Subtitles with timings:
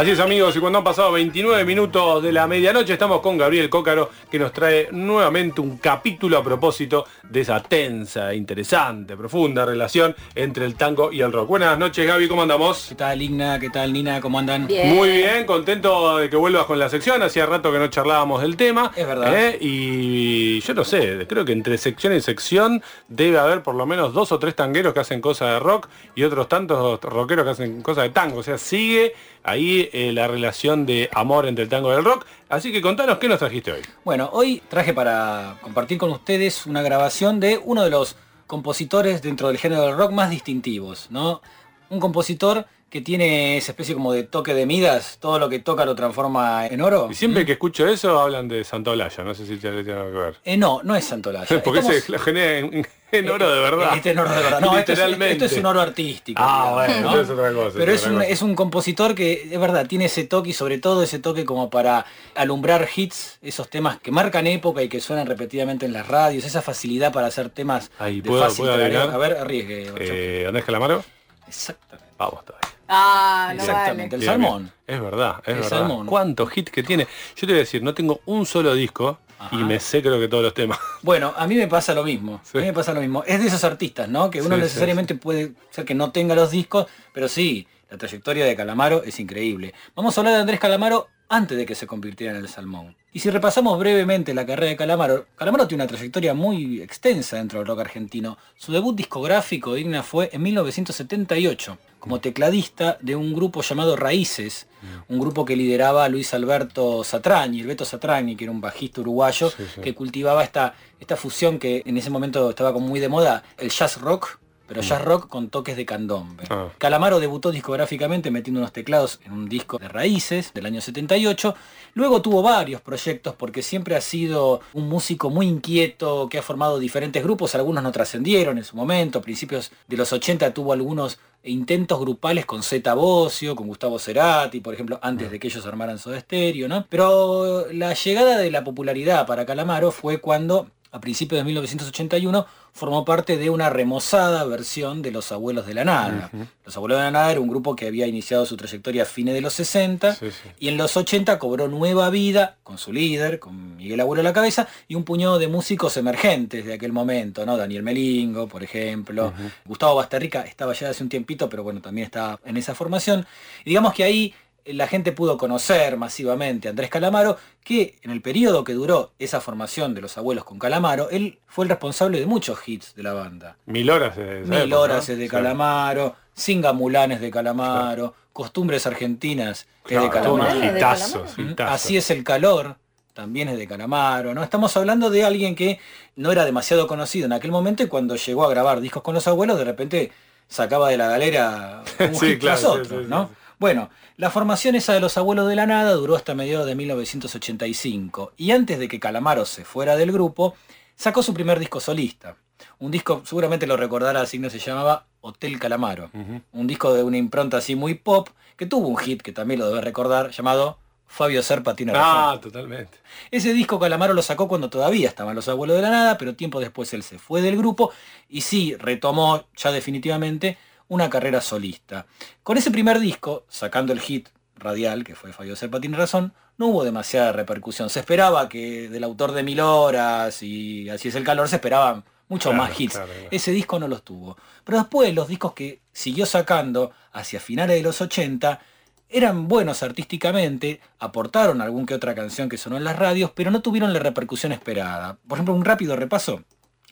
[0.00, 3.68] Así es amigos, y cuando han pasado 29 minutos de la medianoche estamos con Gabriel
[3.68, 10.16] Cócaro que nos trae nuevamente un capítulo a propósito de esa tensa, interesante, profunda relación
[10.34, 11.48] entre el tango y el rock.
[11.48, 12.86] Buenas noches Gaby, ¿cómo andamos?
[12.88, 13.60] ¿Qué tal Igna?
[13.60, 14.22] ¿Qué tal Nina?
[14.22, 14.68] ¿Cómo andan?
[14.68, 18.56] Muy bien, contento de que vuelvas con la sección, hacía rato que no charlábamos del
[18.56, 18.92] tema.
[18.96, 19.38] Es verdad.
[19.38, 19.58] ¿eh?
[19.60, 24.14] Y yo no sé, creo que entre sección y sección debe haber por lo menos
[24.14, 27.82] dos o tres tangueros que hacen cosas de rock y otros tantos rockeros que hacen
[27.82, 28.38] cosas de tango.
[28.38, 29.12] O sea, sigue
[29.42, 32.26] ahí eh, la relación de amor entre el tango y el rock.
[32.48, 33.80] Así que contanos qué nos trajiste hoy.
[34.04, 38.16] Bueno, hoy traje para compartir con ustedes una grabación de uno de los
[38.46, 41.40] compositores dentro del género del rock más distintivos, ¿no?
[41.88, 45.84] Un compositor que tiene esa especie como de toque de Midas, todo lo que toca
[45.84, 47.06] lo transforma en oro.
[47.08, 50.36] Y siempre que escucho eso hablan de Santolaya, no sé si tiene algo que ver.
[50.44, 51.46] Eh, no, no es Santolaya.
[51.64, 52.86] Porque Estamos- se lo genera en,
[53.18, 53.96] en oro de verdad.
[53.96, 54.60] Este es oro de verdad.
[54.60, 55.32] No, esto es, Literalmente.
[55.32, 56.40] esto es un oro artístico.
[56.42, 57.10] Ah, digamos, bueno, ¿no?
[57.20, 57.78] eso es otra cosa.
[57.78, 58.28] Pero es otra un, cosa.
[58.30, 61.70] es un compositor que, es verdad, tiene ese toque y sobre todo ese toque como
[61.70, 66.44] para alumbrar hits, esos temas que marcan época y que suenan repetidamente en las radios,
[66.44, 68.74] esa facilidad para hacer temas Ahí, de ¿puedo- fácil puedo?
[69.12, 69.90] A ver, arriesgue.
[69.90, 69.98] Ocho.
[70.00, 71.04] Eh, ¿Andrés Calamaro?
[71.46, 72.10] Exactamente.
[72.18, 72.68] Vamos todavía.
[72.92, 74.38] Ah, no Exactamente, el vale.
[74.38, 74.72] Bien, salmón.
[74.86, 75.68] Es verdad, es El verdad.
[75.68, 76.06] salmón.
[76.06, 77.04] ¿Cuántos hits que tiene?
[77.36, 79.18] Yo te voy a decir, no tengo un solo disco
[79.52, 80.78] y me sé creo que todos los temas.
[81.02, 82.40] Bueno, a mí me pasa lo mismo.
[82.44, 82.58] Sí.
[82.58, 83.24] A mí me pasa lo mismo.
[83.26, 84.30] Es de esos artistas, ¿no?
[84.30, 87.96] Que uno Sí, sí, necesariamente puede ser que no tenga los discos, pero sí, la
[87.96, 89.74] trayectoria de Calamaro es increíble.
[89.94, 92.96] Vamos a hablar de Andrés Calamaro antes de que se convirtiera en el Salmón.
[93.12, 97.58] Y si repasamos brevemente la carrera de Calamaro, Calamaro tiene una trayectoria muy extensa dentro
[97.58, 98.38] del rock argentino.
[98.56, 104.68] Su debut discográfico, Digna, fue en 1978, como tecladista de un grupo llamado Raíces,
[105.08, 109.50] un grupo que lideraba Luis Alberto Satrañi, el Beto Satrañi, que era un bajista uruguayo,
[109.50, 109.80] Sí, sí.
[109.80, 113.70] que cultivaba esta, esta fusión que en ese momento estaba como muy de moda, el
[113.70, 114.38] jazz rock,
[114.70, 116.44] pero jazz rock con toques de candombe.
[116.48, 116.68] Ah.
[116.78, 121.56] Calamaro debutó discográficamente metiendo unos teclados en un disco de raíces del año 78.
[121.94, 126.78] Luego tuvo varios proyectos porque siempre ha sido un músico muy inquieto que ha formado
[126.78, 131.18] diferentes grupos, algunos no trascendieron en su momento, a principios de los 80 tuvo algunos
[131.42, 135.98] intentos grupales con Zeta Bosio, con Gustavo Cerati, por ejemplo, antes de que ellos armaran
[135.98, 136.86] Soda Stereo, ¿no?
[136.88, 143.04] Pero la llegada de la popularidad para Calamaro fue cuando a principios de 1981 formó
[143.04, 146.30] parte de una remozada versión de Los Abuelos de la Nada.
[146.64, 149.34] Los Abuelos de la Nada era un grupo que había iniciado su trayectoria a fines
[149.34, 150.48] de los 60 Sí, sí.
[150.58, 154.32] y en los 80 cobró nueva vida con su líder, con Miguel Abuelo a la
[154.32, 157.56] cabeza y un puñado de músicos emergentes de aquel momento, ¿no?
[157.56, 159.32] Daniel Melingo, por ejemplo.
[159.64, 163.26] Gustavo Bastarrica estaba ya hace un tiempito, pero bueno, también estaba en esa formación.
[163.64, 164.34] Y digamos que ahí
[164.64, 169.40] la gente pudo conocer masivamente a Andrés Calamaro, que en el periodo que duró esa
[169.40, 173.12] formación de los abuelos con Calamaro, él fue el responsable de muchos hits de la
[173.12, 173.56] banda.
[173.66, 175.12] Mil horas de esa Mil época, horas ¿no?
[175.14, 175.30] es de Sí.
[175.30, 180.64] Calamaro, Singamulanes de Calamaro, Costumbres Argentinas es de Calamaro.
[180.76, 181.74] Hitazos, hitazos.
[181.74, 182.76] Así es el calor,
[183.14, 184.42] también es de Calamaro, ¿no?
[184.42, 185.78] Estamos hablando de alguien que
[186.16, 189.26] no era demasiado conocido en aquel momento y cuando llegó a grabar discos con los
[189.28, 190.12] abuelos, de repente
[190.48, 193.28] sacaba de la galera un Sí, hit tras claro, otro, sí, ¿no?
[193.28, 193.39] sí, sí.
[193.60, 198.32] Bueno, la formación esa de los abuelos de la nada duró hasta mediados de 1985
[198.38, 200.54] y antes de que Calamaro se fuera del grupo,
[200.96, 202.36] sacó su primer disco solista.
[202.78, 206.10] Un disco, seguramente lo recordará, así no se llamaba Hotel Calamaro.
[206.52, 209.68] Un disco de una impronta así muy pop, que tuvo un hit que también lo
[209.68, 212.08] debe recordar, llamado Fabio Serpa tiene razón.
[212.08, 212.96] Ah, totalmente.
[213.30, 216.60] Ese disco Calamaro lo sacó cuando todavía estaban los abuelos de la nada, pero tiempo
[216.60, 217.92] después él se fue del grupo
[218.26, 220.56] y sí retomó ya definitivamente
[220.90, 222.04] una carrera solista.
[222.42, 226.66] Con ese primer disco, sacando el hit radial, que fue Fabio Serpa tiene razón, no
[226.66, 227.88] hubo demasiada repercusión.
[227.88, 232.04] Se esperaba que del autor de Mil Horas y Así es el calor, se esperaban
[232.28, 232.94] muchos Claro, más hits.
[232.94, 233.28] claro, claro.
[233.30, 234.36] Ese disco no los tuvo.
[234.64, 238.60] Pero después los discos que siguió sacando hacia finales de los 80
[239.08, 243.62] eran buenos artísticamente, aportaron algún que otra canción que sonó en las radios, pero no
[243.62, 245.18] tuvieron la repercusión esperada.
[245.26, 246.42] Por ejemplo, un rápido repaso.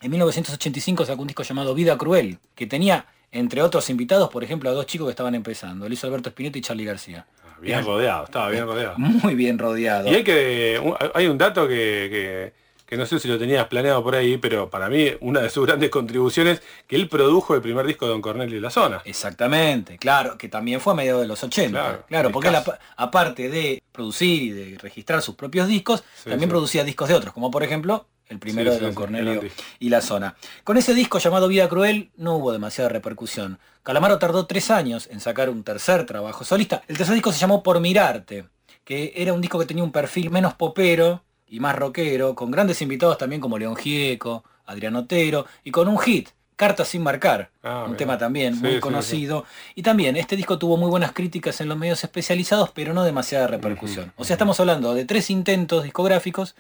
[0.00, 4.70] En 1985 sacó un disco llamado Vida Cruel, que tenía, entre otros invitados, por ejemplo,
[4.70, 7.26] a dos chicos que estaban empezando, Luis Alberto Spinetta y Charlie García.
[7.44, 8.94] Ah, Bien rodeado, estaba bien rodeado.
[8.98, 10.08] Muy bien rodeado.
[10.10, 11.74] Y hay que un- hay un dato que,
[12.10, 15.50] que- que no sé si lo tenías planeado por ahí, pero para mí una de
[15.50, 19.02] sus grandes contribuciones que él produjo el primer disco de Don Cornelio y la zona.
[19.04, 21.78] Exactamente, claro, que también fue a mediados de los 80.
[21.78, 22.56] Claro, Claro, porque él,
[22.96, 26.52] aparte de producir y de registrar sus propios discos, Sí, también sí.
[26.52, 29.42] producía discos de otros, como por ejemplo el primero Sí, de Don sí, Cornelio
[29.78, 30.36] y la zona.
[30.64, 33.58] Con ese disco llamado Vida Cruel no hubo demasiada repercusión.
[33.82, 36.82] Calamaro tardó tres años en sacar un tercer trabajo solista.
[36.88, 38.46] El tercer disco se llamó Por Mirarte,
[38.84, 42.82] que era un disco que tenía un perfil menos popero y más rockero, con grandes
[42.82, 46.28] invitados también como León Gieco, Adriano Otero, y con un hit,
[46.58, 48.80] Cartas sin marcar, Ah, un tema también Sí, muy sí, sí.
[48.80, 49.44] conocido.
[49.76, 53.46] Y también este disco tuvo muy buenas críticas en los medios especializados, pero no demasiada
[53.46, 54.12] repercusión.
[54.16, 56.56] O sea, estamos hablando de tres intentos discográficos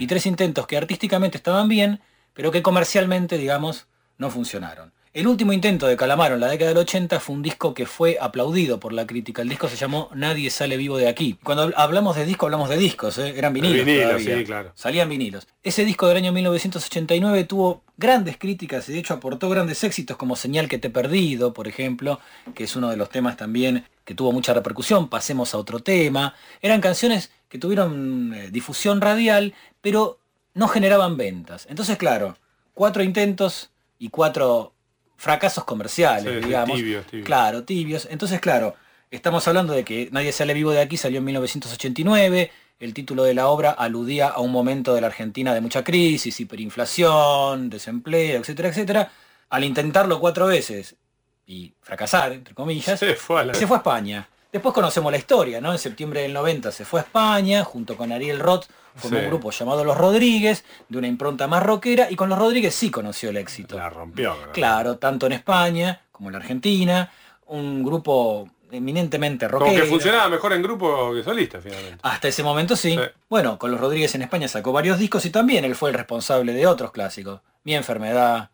[0.00, 2.00] y tres intentos que artísticamente estaban bien,
[2.34, 3.86] pero que comercialmente, digamos,
[4.18, 4.92] no funcionaron.
[5.16, 8.18] El último intento de Calamaro en la década del 80 fue un disco que fue
[8.20, 9.40] aplaudido por la crítica.
[9.40, 11.38] El disco se llamó Nadie sale vivo de aquí.
[11.42, 13.32] Cuando habl- hablamos de disco, hablamos de discos, ¿eh?
[13.34, 13.86] eran vinilos.
[13.86, 14.36] Vinilos, todavía.
[14.36, 14.72] sí, claro.
[14.74, 15.48] Salían vinilos.
[15.62, 20.36] Ese disco del año 1989 tuvo grandes críticas y de hecho aportó grandes éxitos como
[20.36, 22.20] Señal que te he perdido, por ejemplo,
[22.54, 25.08] que es uno de los temas también que tuvo mucha repercusión.
[25.08, 26.34] Pasemos a otro tema.
[26.60, 30.18] Eran canciones que tuvieron eh, difusión radial, pero
[30.52, 31.66] no generaban ventas.
[31.70, 32.36] Entonces, claro,
[32.74, 34.74] cuatro intentos y cuatro
[35.16, 36.76] fracasos comerciales, Sí, digamos.
[36.76, 37.26] tibios, tibios.
[37.26, 38.06] Claro, tibios.
[38.10, 38.74] Entonces, claro,
[39.10, 42.50] estamos hablando de que Nadie sale vivo de aquí salió en 1989.
[42.78, 46.38] El título de la obra aludía a un momento de la Argentina de mucha crisis,
[46.40, 49.12] hiperinflación, desempleo, etcétera, etcétera.
[49.48, 50.96] Al intentarlo cuatro veces
[51.46, 53.54] y fracasar, entre comillas, Se fue a la...
[53.54, 54.28] se fue a España.
[54.56, 55.70] Después conocemos la historia, ¿no?
[55.72, 58.64] En septiembre del 90 se fue a España, junto con Ariel Roth,
[58.94, 59.22] formó Sí.
[59.24, 62.90] un grupo llamado Los Rodríguez, de una impronta más rockera, y con Los Rodríguez sí
[62.90, 63.76] conoció el éxito.
[63.76, 64.30] La rompió.
[64.46, 64.52] ¿no?
[64.52, 67.12] Claro, tanto en España como en la Argentina,
[67.48, 69.84] un grupo eminentemente Como rockero.
[69.84, 71.98] que funcionaba mejor en grupo que solista, finalmente.
[72.02, 72.96] Hasta ese momento sí.
[72.96, 73.00] Sí.
[73.28, 76.54] Bueno, con los Rodríguez en España sacó varios discos y también él fue el responsable
[76.54, 77.42] de otros clásicos.
[77.64, 78.48] Mi enfermedad,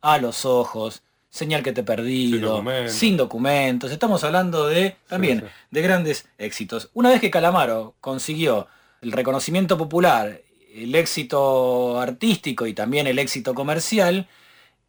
[0.00, 2.92] A los ojos, Señal que te he perdido, Sin documentos.
[2.92, 3.92] Sin documentos.
[3.92, 5.46] Estamos hablando de también sí.
[5.70, 6.90] de grandes éxitos.
[6.94, 8.66] Una vez que Calamaro consiguió
[9.02, 10.40] el reconocimiento popular,
[10.74, 14.26] el éxito artístico y también el éxito comercial,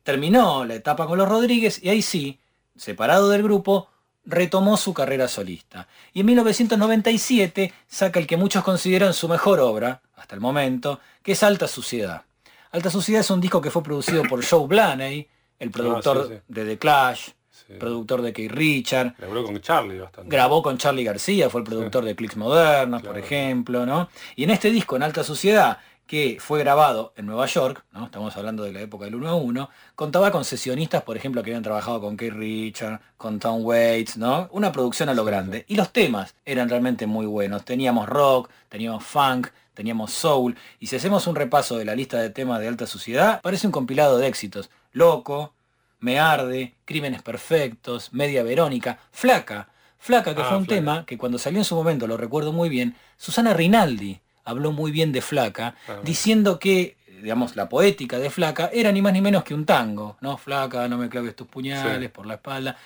[0.04, 2.40] terminó la etapa con los Rodríguez y ahí sí,
[2.76, 3.90] separado del grupo,
[4.26, 5.88] retomó su carrera solista.
[6.14, 11.34] Y en 1997 saca el que muchos consideran su mejor obra, hasta el momento, que
[11.34, 12.24] es Alta Suciedad.
[12.72, 15.28] Alta Suciedad es un disco que fue producido por Joe Blaney,
[15.60, 16.42] el productor Ah, sí, sí.
[16.48, 17.74] de The Clash, Sí.
[17.80, 20.30] productor de Keith Richard, Laburó con Charlie bastante.
[20.36, 24.10] grabó con Charlie García, fue el productor de Clicks Modernos, por ejemplo, ¿no?
[24.36, 25.78] Y en este disco, en Alta Suciedad,
[26.08, 28.06] que fue grabado en Nueva York, ¿no?
[28.06, 31.52] Estamos hablando de la época del 1 a 1, contaba con sesionistas, por ejemplo, que
[31.52, 34.48] habían trabajado con Keith Richard, con Tom Waits, ¿no?
[34.52, 35.66] Una producción a lo grande.
[35.68, 37.64] Y los temas eran realmente muy buenos.
[37.64, 40.56] Teníamos rock, teníamos funk, teníamos soul.
[40.80, 43.72] Y si hacemos un repaso de la lista de temas de Alta Suciedad, parece un
[43.72, 44.72] compilado de éxitos.
[44.92, 45.54] Loco,
[46.00, 49.70] Me Arde, Crímenes Perfectos, Media Verónica, Flaca.
[49.98, 50.76] Flaca, que Ah, fue un Flaca.
[50.80, 54.92] tema que cuando salió en su momento, lo recuerdo muy bien, Susana Rinaldi habló muy
[54.92, 55.98] bien de Flaca, Ah.
[56.04, 60.16] diciendo que, digamos, la poética de Flaca era ni más ni menos que un tango,
[60.22, 60.38] ¿no?
[60.38, 62.08] Flaca, no me claves tus puñales Sí.
[62.08, 62.78] por la espalda.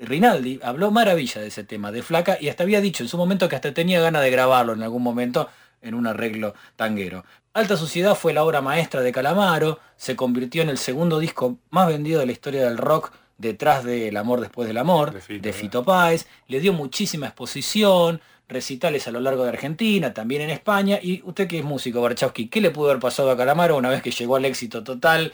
[0.00, 3.48] Rinaldi habló maravilla de ese tema, de Flaca, y hasta había dicho en su momento
[3.48, 5.48] que hasta tenía ganas de grabarlo en algún momento
[5.82, 7.24] en un arreglo tanguero.
[7.56, 11.88] Alta Suciedad fue la obra maestra de Calamaro, se convirtió en el segundo disco más
[11.88, 15.42] vendido de la historia del rock detrás de El amor después del amor, De Fito,
[15.42, 15.52] de ¿eh?
[15.54, 20.98] Fito Páez, le dio muchísima exposición, recitales a lo largo de Argentina, también en España,
[21.02, 24.02] y usted que es músico, Barchowski, ¿qué le pudo haber pasado a Calamaro una vez
[24.02, 25.32] que llegó al éxito total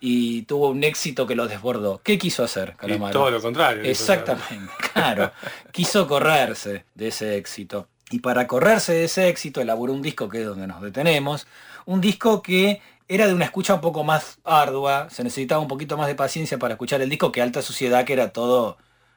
[0.00, 2.02] y tuvo un éxito que lo desbordó?
[2.04, 3.12] ¿Qué quiso hacer Y Calamaro?
[3.20, 3.84] todo lo contrario.
[3.84, 5.32] Exactamente, claro.
[5.72, 7.88] Quiso correrse de ese éxito.
[8.10, 11.46] Y para correrse de ese éxito elaboró un disco que es donde nos detenemos.
[11.86, 15.08] Un disco que era de una escucha un poco más ardua.
[15.10, 18.12] Se necesitaba un poquito más de paciencia para escuchar el disco que Alta Suciedad, que
[18.12, 18.76] era todo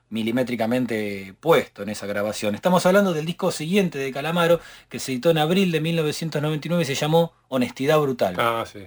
[0.10, 2.56] milimétricamente puesto en esa grabación.
[2.56, 6.86] Estamos hablando del disco siguiente de Calamaro, que se editó en abril de 1999 y
[6.86, 8.36] se llamó Honestidad Brutal.
[8.38, 8.80] Ah, sí.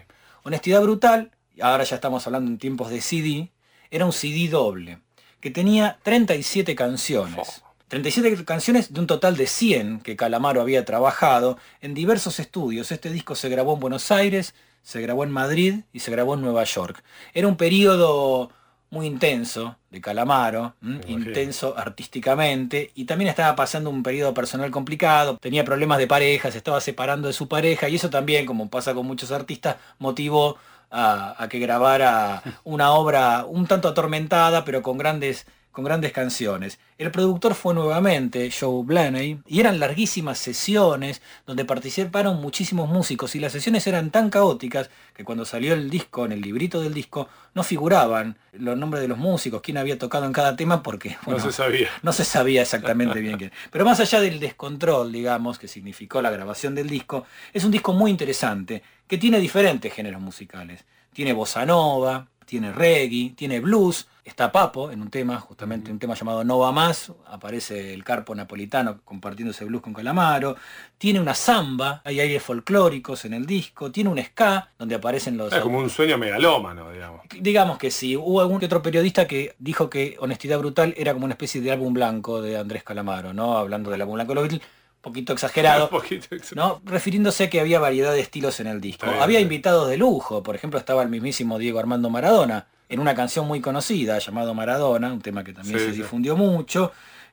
[0.45, 1.31] Honestidad Brutal,
[1.61, 3.51] ahora ya estamos hablando en tiempos de CD,
[3.91, 4.99] era un CD doble,
[5.41, 7.63] que tenía 37 canciones.
[7.91, 12.93] 37 canciones de un total de 100 que Calamaro había trabajado en diversos estudios.
[12.93, 16.41] Este disco se grabó en Buenos Aires, se grabó en Madrid y se grabó en
[16.41, 17.03] Nueva York.
[17.35, 18.53] Era un periodo
[18.91, 20.75] muy intenso de Calamaro,
[21.09, 26.59] intenso artísticamente, y también estaba pasando un periodo personal complicado, tenía problemas de pareja, se
[26.59, 30.59] estaba separando de su pareja, y eso también, como pasa con muchos artistas, motivó
[30.91, 36.79] a, a que grabara una obra un tanto atormentada, pero con grandes con grandes canciones.
[36.99, 43.41] El productor fue nuevamente Joe Blaney y eran larguísimas sesiones donde participaron muchísimos músicos y
[43.41, 47.29] las sesiones eran tan caóticas que cuando salió el disco, en el librito del disco,
[47.55, 51.39] no figuraban los nombres de los músicos, quién había tocado en cada tema porque no
[51.39, 51.89] se sabía.
[52.03, 53.53] No se sabía exactamente bien quién.
[53.71, 57.93] Pero más allá del descontrol, digamos, que significó la grabación del disco, es un disco
[57.93, 60.85] muy interesante que tiene diferentes géneros musicales.
[61.13, 66.15] Tiene bossa nova, tiene reggae, tiene blues, está Papo en un tema, justamente un tema
[66.15, 70.57] llamado No va más, aparece el carpo napolitano compartiendo ese blues con Calamaro,
[70.99, 75.53] tiene una samba, hay aires folclóricos en el disco, tiene un ska, donde aparecen los...
[75.53, 77.21] Es como un sueño megalómano, digamos.
[77.39, 81.35] Digamos que sí, hubo algún otro periodista que dijo que Honestidad Brutal era como una
[81.35, 83.57] especie de álbum blanco de Andrés Calamaro, ¿no?
[83.57, 84.61] Hablando del álbum blanco de los
[85.01, 86.81] poquito exagerado, poquito ¿no?
[86.85, 89.07] refiriéndose a que había variedad de estilos en el disco.
[89.21, 93.47] había invitados de lujo, por ejemplo estaba el mismísimo Diego Armando Maradona, en una canción
[93.47, 96.93] muy conocida llamado Maradona, un tema que también se difundió mucho.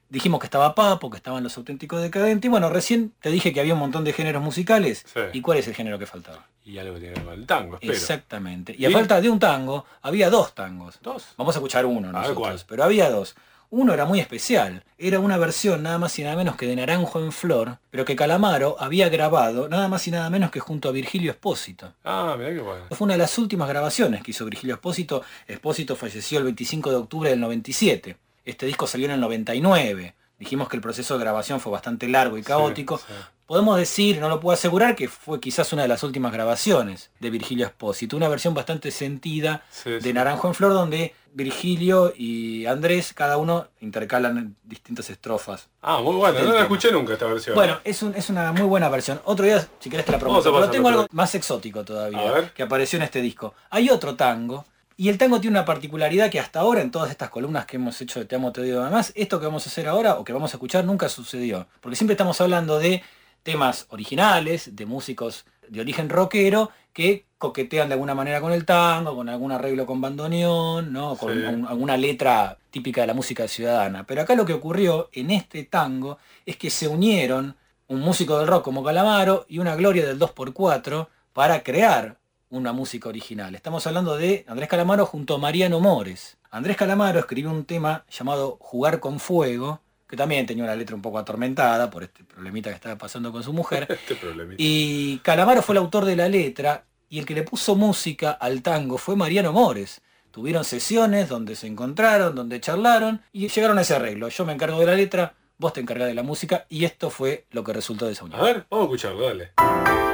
[0.09, 2.47] Dijimos que estaba Papo, que estaban los auténticos decadentes.
[2.47, 5.05] Y bueno, recién te dije que había un montón de géneros musicales.
[5.33, 6.45] ¿Y cuál es el género que faltaba?
[6.63, 7.93] Y algo tiene que ver con el tango, espero.
[7.93, 8.75] Exactamente.
[8.77, 10.99] Y a falta de un tango, había dos tangos.
[11.01, 11.25] ¿Dos?
[11.37, 13.35] Vamos a escuchar uno nosotros, pero había dos.
[13.69, 17.19] Uno era muy especial, era una versión nada más y nada menos que de Naranjo
[17.19, 20.93] en Flor, pero que Calamaro había grabado nada más y nada menos que junto a
[20.93, 21.91] Virgilio Espósito.
[22.05, 22.85] Ah, mira qué bueno.
[22.91, 25.21] Fue una de las últimas grabaciones que hizo Virgilio Espósito.
[25.47, 28.15] Espósito falleció el 25 de octubre del 97.
[28.45, 30.13] Este disco salió en el 99.
[30.39, 32.99] Dijimos que el proceso de grabación fue bastante largo y caótico.
[33.47, 37.29] Podemos decir, no lo puedo asegurar, que fue quizás una de las últimas grabaciones de
[37.29, 38.17] Virgilio Espósito.
[38.17, 44.55] Una versión bastante sentida de Naranjo en Flor, donde Virgilio y Andrés, cada uno intercalan
[44.63, 45.69] distintas estrofas.
[45.81, 47.55] Ah, muy bueno, no la escuché nunca esta versión.
[47.55, 49.21] Bueno, es, es una muy buena versión.
[49.23, 50.43] Otro día, si querés te la propongo.
[50.43, 53.53] Pero tengo algo más exótico todavía, que apareció en este disco.
[53.69, 54.65] Hay otro tango,
[54.97, 58.01] y el tango tiene una particularidad que hasta ahora, en todas estas columnas que hemos
[58.01, 60.33] hecho de Te amo, te odio además, esto que vamos a hacer ahora, o que
[60.33, 61.67] vamos a escuchar, nunca sucedió.
[61.81, 63.03] Porque siempre estamos hablando de
[63.43, 69.15] temas originales, de músicos de origen rockero, que coquetean de alguna manera con el tango,
[69.15, 71.15] con algún arreglo con bandoneón, ¿no?
[71.15, 74.03] con alguna letra típica de la música ciudadana.
[74.07, 77.55] Pero acá lo que ocurrió en este tango es que se unieron
[77.87, 82.17] un músico del rock como Calamaro y una gloria del 2x4 para crear
[82.49, 83.55] una música original.
[83.55, 86.37] Estamos hablando de Andrés Calamaro junto a Mariano Mores.
[86.49, 91.01] Andrés Calamaro escribió un tema llamado Jugar con Fuego, que también tenía una letra un
[91.01, 93.87] poco atormentada por este problemita que estaba pasando con su mujer.
[94.09, 94.17] Este
[94.57, 98.61] y Calamaro fue el autor de la letra y el que le puso música al
[98.61, 100.01] tango fue Mariano Mores.
[100.31, 104.29] Tuvieron sesiones donde se encontraron, donde charlaron y llegaron a ese arreglo.
[104.29, 107.45] Yo me encargo de la letra, vos te encargás de la música y esto fue
[107.51, 108.39] lo que resultó de esa unión.
[108.39, 110.06] A ver, vamos a escucharlo, dale.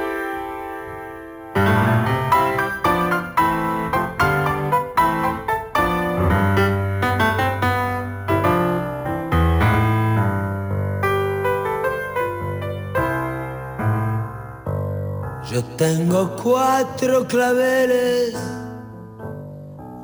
[15.76, 18.34] Tengo cuatro claveles,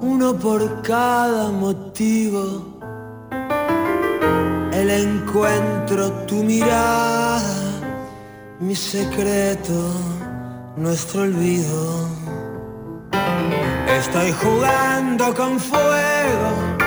[0.00, 2.64] uno por cada motivo.
[4.72, 7.42] El encuentro, tu mirada,
[8.58, 9.92] mi secreto,
[10.76, 12.08] nuestro olvido.
[13.98, 16.79] Estoy jugando con fuego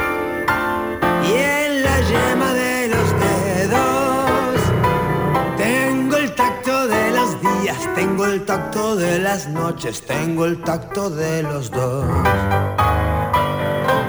[7.96, 12.06] tengo el tacto de las noches, tengo el tacto de los dos.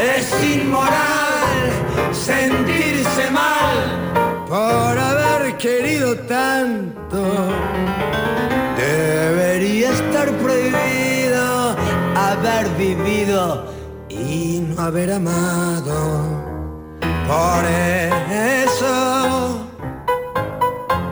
[0.00, 7.22] Es inmoral sentirse mal por haber querido tanto.
[8.76, 11.76] Debería estar prohibido
[12.16, 13.66] haber vivido
[14.08, 16.42] y no haber amado.
[17.26, 17.64] Por
[18.30, 19.66] eso,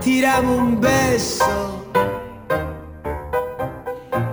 [0.00, 1.81] tirame un beso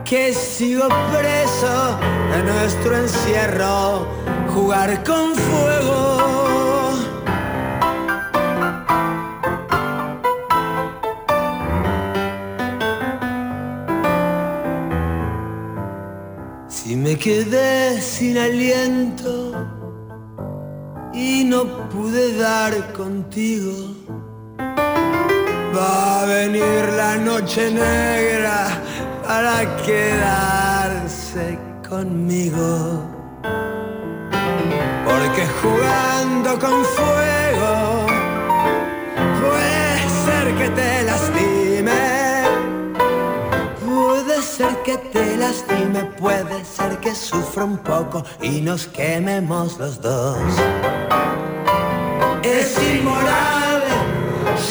[0.09, 1.99] que sigo preso
[2.35, 4.07] en nuestro encierro,
[4.51, 6.93] jugar con fuego.
[16.67, 19.53] Si me quedé sin aliento
[21.13, 23.93] y no pude dar contigo,
[25.77, 28.88] va a venir la noche negra
[29.29, 33.03] para quedarse conmigo.
[35.05, 38.07] Porque jugando con fuego
[39.39, 42.01] puede ser que te lastime.
[43.85, 50.01] Puede ser que te lastime, puede ser que sufra un poco y nos quememos los
[50.01, 50.39] dos.
[52.41, 53.83] es inmoral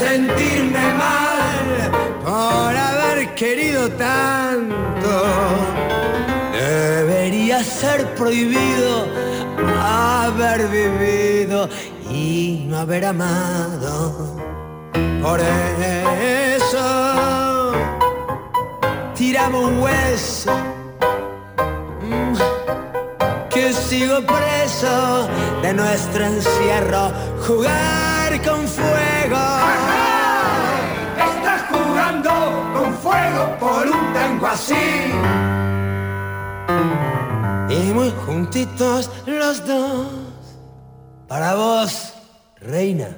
[0.01, 1.67] sentirme mal
[2.25, 3.08] por haber
[3.39, 5.23] querido tanto.
[6.53, 9.07] Debería ser prohibido
[9.81, 11.69] haber vivido
[12.11, 14.37] y no haber amado.
[15.23, 17.73] Por eso
[19.15, 20.53] tiramos un hueso
[22.03, 25.29] mm, que sigo preso
[25.63, 27.13] de nuestro encierro.
[27.47, 29.88] Jugar con fuego.
[32.09, 34.75] Con fuego por un tango así.
[37.69, 40.07] Y muy juntitos los dos.
[41.29, 42.15] Para vos,
[42.61, 43.15] reina.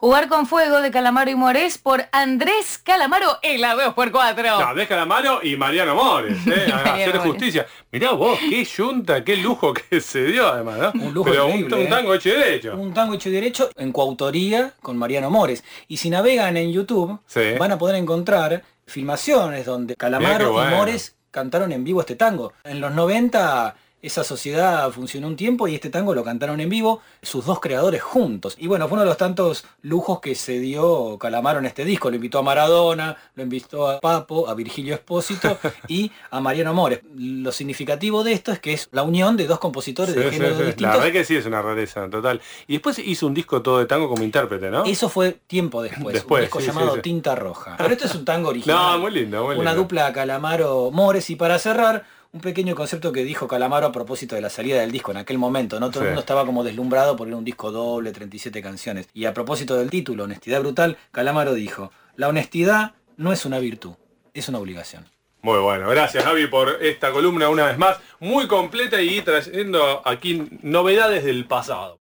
[0.00, 4.60] Jugar con fuego de Calamaro y Morés por Andrés Calamaro en la 2x4.
[4.60, 6.66] No, deja la mano y Mariano Mores, ¿eh?
[6.72, 7.22] a Mariano hacer Mores.
[7.32, 7.66] justicia.
[7.90, 10.92] Mirá vos, qué yunta, qué lujo que se dio además, ¿no?
[11.06, 11.86] Un lujo Pero un, un ¿eh?
[11.86, 12.76] tango hecho y derecho.
[12.76, 15.64] Un tango hecho y derecho en coautoría con Mariano Mores.
[15.88, 17.54] Y si navegan en YouTube, Sí.
[17.58, 20.70] van a poder encontrar filmaciones donde Calamaro bueno.
[20.70, 22.52] y Mores cantaron en vivo este tango.
[22.62, 27.00] En los 90 esa sociedad funcionó un tiempo y este tango lo cantaron en vivo
[27.22, 28.54] sus dos creadores juntos.
[28.58, 32.08] Y bueno, fue uno de los tantos lujos que se dio Calamaro en este disco.
[32.10, 37.00] Lo invitó a Maradona, lo invitó a Papo, a Virgilio Espósito y a Mariano Mores.
[37.16, 40.56] Lo significativo de esto es que es la unión de dos compositores Sí, de géneros
[40.56, 40.60] sí.
[40.62, 42.40] La distintos verdad que sí es una rareza, total.
[42.66, 44.84] Y después hizo un disco todo de tango como intérprete, ¿no?
[44.84, 47.00] Eso fue tiempo después, Después, un disco llamado.
[47.00, 47.74] Tinta Roja.
[47.76, 48.76] Pero esto es un tango original.
[48.92, 49.82] No, muy lindo, muy Una lindo.
[49.82, 51.30] dupla Calamaro-Mores.
[51.30, 54.92] Y para cerrar, un pequeño concepto que dijo Calamaro a propósito de la salida del
[54.92, 55.80] disco en aquel momento.
[55.80, 59.08] No todo el mundo estaba como deslumbrado por un disco doble, 37 canciones.
[59.14, 63.94] Y a propósito del título, Honestidad Brutal, Calamaro dijo, la honestidad no es una virtud,
[64.34, 65.06] es una obligación.
[65.40, 70.48] Muy bueno, gracias Javi por esta columna una vez más, muy completa y trayendo aquí
[70.62, 71.96] novedades del pasado.